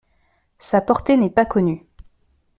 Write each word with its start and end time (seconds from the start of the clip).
Sa 0.57 0.81
portée 0.81 1.15
n'est 1.15 1.29
pasconnue. 1.29 1.85